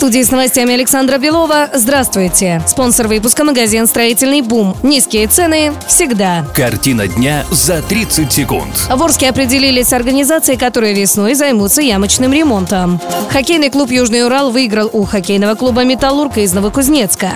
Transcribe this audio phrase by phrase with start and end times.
[0.00, 1.68] Студии с новостями Александра Белова.
[1.74, 2.62] Здравствуйте.
[2.66, 4.74] Спонсор выпуска магазин «Строительный бум».
[4.82, 6.46] Низкие цены всегда.
[6.54, 8.74] Картина дня за 30 секунд.
[8.88, 12.98] В Орске определились с организацией, которые весной займутся ямочным ремонтом.
[13.28, 17.32] Хоккейный клуб «Южный Урал» выиграл у хоккейного клуба «Металлург» из Новокузнецка.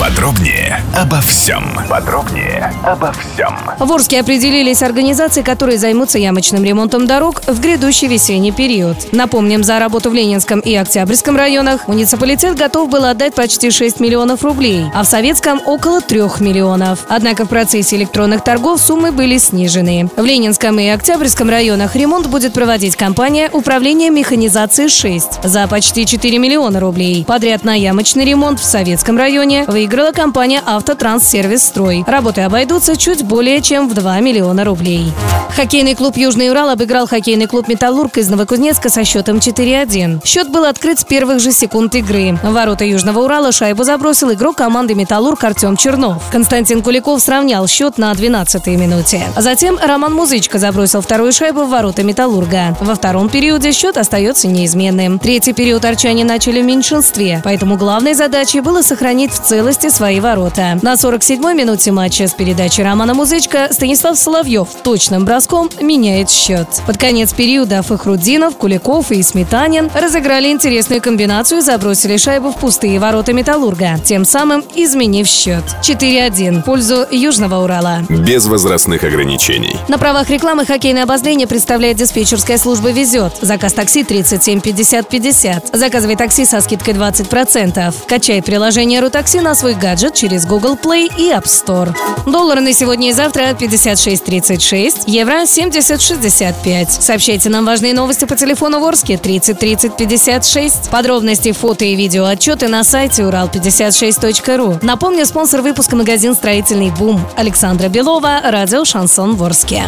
[0.00, 1.62] Подробнее обо всем.
[1.86, 3.54] Подробнее обо всем.
[3.78, 8.96] В Орске определились организации, которые займутся ямочным ремонтом дорог в грядущий весенний период.
[9.12, 14.42] Напомним, за работу в Ленинском и Октябрьском районах муниципалитет готов был отдать почти 6 миллионов
[14.42, 17.00] рублей, а в Советском– около 3 миллионов.
[17.10, 20.08] Однако в процессе электронных торгов суммы были снижены.
[20.16, 26.38] В Ленинском и Октябрьском районах ремонт будет проводить компания «Управление механизации 6» за почти 4
[26.38, 27.26] миллиона рублей.
[27.26, 32.04] Подряд на ямочный ремонт в Советском районе выиграла компания «Автотранссервис Строй».
[32.06, 35.12] Работы обойдутся чуть более чем в 2 миллиона рублей.
[35.56, 40.24] Хоккейный клуб «Южный Урал» обыграл хоккейный клуб «Металлург» из Новокузнецка со счетом 4-1.
[40.24, 42.38] Счет был открыт с первых же секунд игры.
[42.40, 46.22] В ворота Южного Урала шайбу забросил игрок команды «Металлург» Артем Чернов.
[46.30, 49.26] Константин Куликов сравнял счет на 12-й минуте.
[49.36, 52.76] Затем Роман Музычко забросил вторую шайбу в ворота «Металлурга».
[52.80, 55.18] Во втором периоде счет остается неизменным.
[55.18, 60.78] Третий период арчане начали в меньшинстве, поэтому главной задачей было сохранить в целости свои ворота.
[60.82, 66.68] На 47-й минуте матча с передачи Романа Музычка Станислав Соловьев точным броском меняет счет.
[66.86, 72.98] Под конец периода Фахрудинов, Куликов и Сметанин разыграли интересную комбинацию и забросили шайбу в пустые
[72.98, 75.64] ворота «Металлурга», тем самым изменив счет.
[75.82, 78.00] 4-1 в пользу Южного Урала.
[78.08, 79.76] Без возрастных ограничений.
[79.88, 83.34] На правах рекламы хоккейное обозрение представляет диспетчерская служба «Везет».
[83.40, 85.70] Заказ такси 37 50 50.
[85.72, 87.94] Заказывай такси со скидкой 20%.
[88.06, 91.94] Качай приложение «Рутакси» на свой гаджет через Google Play и App Store.
[92.26, 96.88] Доллар на сегодня и завтра 56.36, евро 70.65.
[97.00, 100.90] Сообщайте нам важные новости по телефону Ворске 30 30 56.
[100.90, 104.78] Подробности, фото и видео отчеты на сайте урал56.ру.
[104.82, 109.84] Напомню, спонсор выпуска магазин «Строительный бум» Александра Белова, радио «Шансон Ворске».